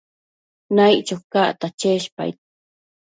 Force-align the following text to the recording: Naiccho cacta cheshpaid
Naiccho 0.75 1.15
cacta 1.33 1.67
cheshpaid 1.79 2.35